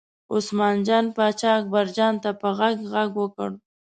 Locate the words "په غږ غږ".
2.39-3.09